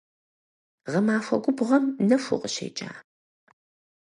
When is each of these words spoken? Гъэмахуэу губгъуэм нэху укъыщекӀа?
Гъэмахуэу 0.91 1.41
губгъуэм 1.43 1.85
нэху 2.07 2.33
укъыщекӀа? 2.35 2.89